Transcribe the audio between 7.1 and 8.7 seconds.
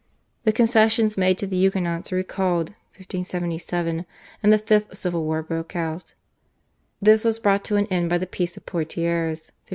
was brought to an end by the Peace of